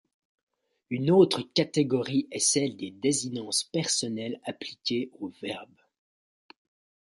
Une 0.89 1.11
autre 1.11 1.43
catégorie 1.53 2.27
est 2.31 2.39
celle 2.39 2.75
des 2.75 2.89
désinences 2.89 3.61
personnelles 3.63 4.41
appliquées 4.47 5.11
au 5.19 5.27
verbe. 5.43 5.79